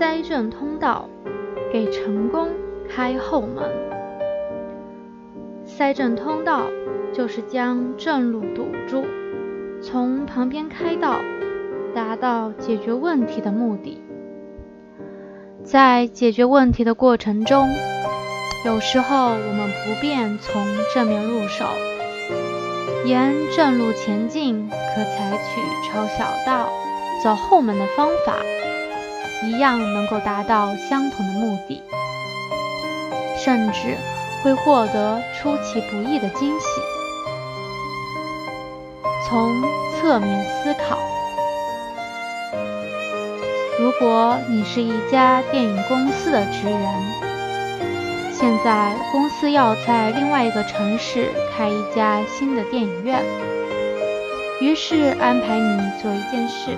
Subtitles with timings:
[0.00, 1.10] 塞正通道，
[1.70, 2.48] 给成功
[2.88, 3.70] 开后门。
[5.66, 6.62] 塞正通道
[7.12, 9.04] 就是将正路堵住，
[9.82, 11.16] 从旁边开道，
[11.94, 14.00] 达到解决问题的目的。
[15.62, 17.68] 在解决问题的过程中，
[18.64, 20.64] 有时候我们不便从
[20.94, 21.66] 正面入手，
[23.04, 26.68] 沿正路前进，可采取抄小道、
[27.22, 28.36] 走后门的方法，
[29.44, 31.82] 一样能够达到相同的目的，
[33.42, 33.96] 甚至
[34.42, 36.66] 会获得出其不意的惊喜。
[39.28, 39.62] 从
[40.00, 40.98] 侧面思考。
[43.78, 47.29] 如果你是一家电影公司的职员，
[48.40, 53.22] 现在公司要在另外一个城市开一家新的电影院，
[54.62, 56.70] 于是安排你做一件事，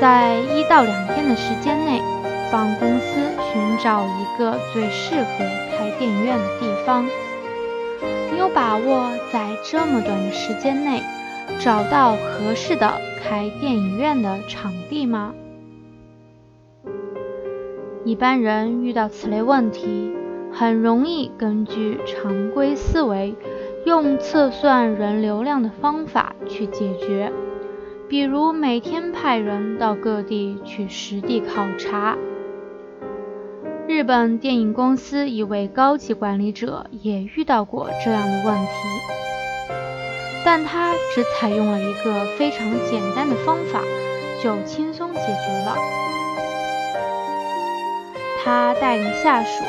[0.00, 2.02] 在一到两天的时间内，
[2.50, 3.06] 帮公司
[3.52, 5.44] 寻找一个最适合
[5.78, 7.06] 开电影院的地方。
[8.32, 11.00] 你有把握在这么短的时间内
[11.60, 13.00] 找到合适的？
[13.22, 15.32] 开电影院的场地吗？
[18.04, 20.12] 一般人遇到此类问题，
[20.50, 23.34] 很容易根据常规思维，
[23.84, 27.30] 用测算人流量的方法去解决。
[28.08, 32.16] 比如每天派人到各地去实地考察。
[33.86, 38.70] 日本电影公司一位高级管理者也遇到过这样的问题。
[40.42, 43.82] 但他只采用了一个非常简单的方法，
[44.42, 45.76] 就轻松解决了。
[48.42, 49.64] 他带领下属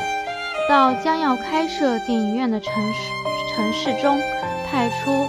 [0.69, 4.19] 到将要开设电影院的城市城市中
[4.69, 5.28] 派出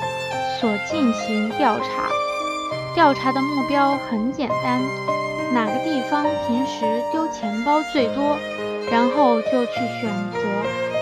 [0.60, 2.08] 所进行调查。
[2.94, 4.80] 调查的目标很简单：
[5.52, 8.36] 哪个地方平时丢钱包最多，
[8.90, 10.38] 然后就去选择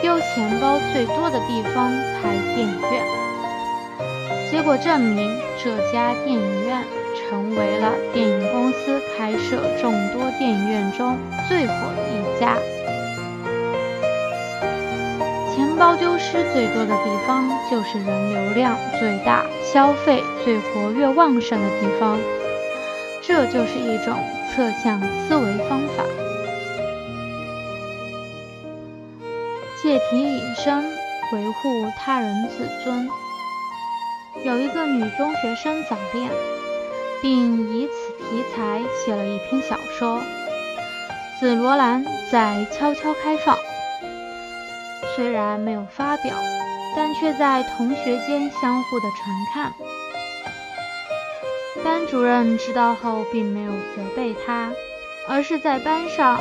[0.00, 1.91] 丢钱包最多的地方
[2.22, 3.04] 开电影院。
[4.50, 6.82] 结果证明，这家电影院
[7.30, 11.16] 成为了电影公司开设众多电影院中
[11.48, 12.56] 最火的一家。
[15.54, 22.18] 钱包丢失最多的地方，就是人流量最大、消费最活跃旺盛的地方。
[23.22, 24.18] 这就是一种
[24.50, 26.02] 侧向思维方法。
[29.80, 30.82] 借题引申，
[31.32, 33.08] 维护他人自尊。
[34.44, 36.28] 有一个女中学生早恋，
[37.22, 40.19] 并以此题材写了一篇小说
[41.38, 43.56] 《紫罗兰在悄悄开放》。
[45.14, 46.34] 虽然没有发表，
[46.97, 49.72] 但却在同学间相互的传看。
[51.84, 54.70] 班主任知道后，并没有责备他，
[55.28, 56.41] 而是在班上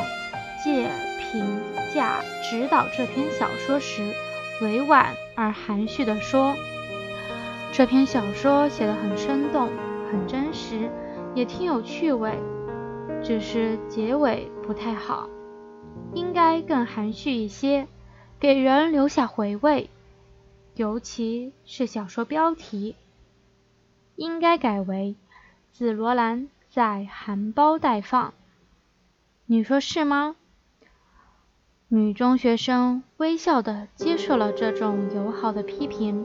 [0.64, 0.88] 借
[1.18, 1.60] 评
[1.94, 4.14] 价指导这篇小说时，
[4.62, 6.54] 委婉而含蓄地说。
[7.72, 9.70] 这篇小说写得很生动，
[10.10, 10.90] 很真实，
[11.34, 12.36] 也挺有趣味，
[13.22, 15.28] 只是结尾不太好，
[16.14, 17.86] 应该更含蓄一些，
[18.40, 19.88] 给人留下回味。
[20.74, 22.96] 尤其是小说标题，
[24.16, 25.16] 应该改为
[25.76, 28.28] 《紫罗兰在含苞待放》。
[29.46, 30.36] 你说是吗？
[31.88, 36.24] 女中学生微笑地接受了这种友好的批评。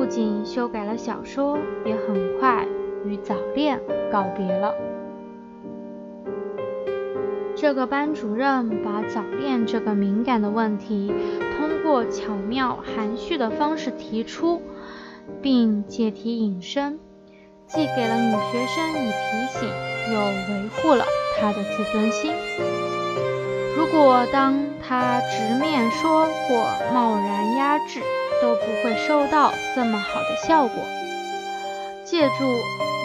[0.00, 2.66] 不仅修改了小说，也很快
[3.04, 3.78] 与早恋
[4.10, 4.74] 告别了。
[7.54, 11.12] 这个班主任把早恋这个敏感的问题，
[11.58, 14.62] 通过巧妙含蓄的方式提出，
[15.42, 16.98] 并借题引申，
[17.66, 19.68] 既给了女学生以提醒，
[20.14, 21.04] 又维护了
[21.38, 22.32] 她的自尊心。
[23.76, 28.00] 如果当他直面说或贸然压制，
[28.40, 30.82] 都不会收到这么好的效果。
[32.04, 32.44] 借助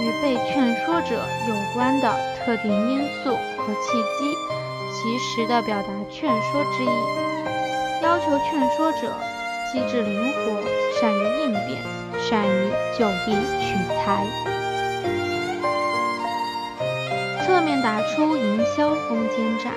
[0.01, 4.33] 与被劝说者有关的特定因素和契机，
[4.91, 6.89] 及时的表达劝说之意，
[8.01, 9.13] 要求劝说者
[9.71, 10.63] 机智灵活，
[10.99, 11.83] 善于应变，
[12.19, 14.25] 善于就地取材，
[17.45, 19.73] 侧面打出营销攻坚战。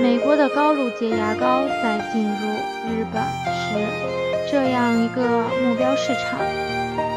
[0.00, 2.48] 美国的高露洁牙膏在进入
[2.90, 4.21] 日本时。
[4.52, 5.22] 这样一个
[5.64, 6.38] 目标市场，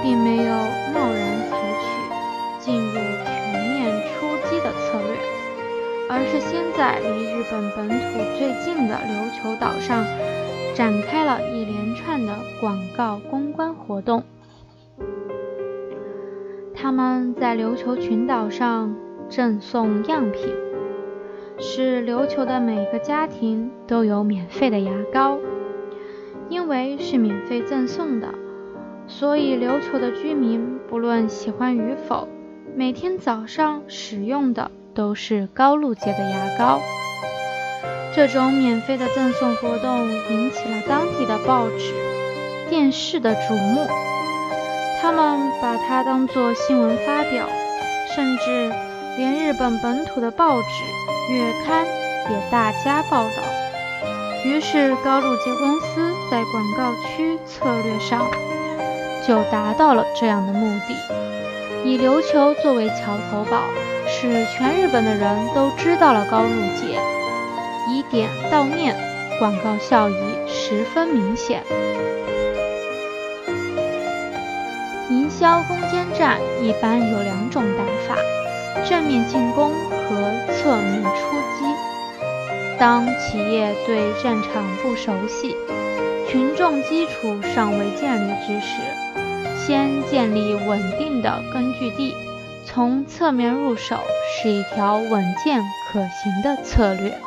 [0.01, 0.53] 并没有
[0.93, 5.17] 贸然采取进入全面出击的策略，
[6.09, 10.05] 而是先在离日本本土最近的琉球岛上
[10.73, 14.23] 展开了一连串的广告公关活动。
[16.73, 18.95] 他们在琉球群岛上
[19.27, 20.53] 赠送样品，
[21.59, 25.37] 使琉球的每个家庭都有免费的牙膏。
[26.65, 28.27] 因为是免费赠送的，
[29.05, 32.27] 所以琉球的居民不论喜欢与否，
[32.75, 36.79] 每天早上使用的都是高露洁的牙膏。
[38.15, 41.93] 这种免费的赠送活动引起了当地的报纸、
[42.67, 43.85] 电视的瞩目，
[44.99, 47.45] 他们把它当作新闻发表，
[48.15, 48.71] 甚至
[49.17, 53.64] 连日本本土的报纸、月刊也大加报道。
[54.45, 58.21] 于是高露洁公司在广告区策略上
[59.27, 60.95] 就达到了这样的目的，
[61.83, 63.63] 以琉球作为桥头堡，
[64.07, 66.49] 使全日本的人都知道了高露
[66.79, 66.99] 洁。
[67.89, 68.95] 以点到面，
[69.39, 70.15] 广告效益
[70.47, 71.63] 十分明显。
[75.09, 78.21] 营销攻坚战一般有两种打法：
[78.87, 81.34] 正面进攻和侧面出。
[82.77, 85.55] 当企业对战场不熟悉，
[86.27, 88.81] 群众基础尚未建立之时，
[89.55, 92.13] 先建立稳定的根据地，
[92.65, 95.61] 从侧面入手是一条稳健
[95.91, 97.17] 可行的策略。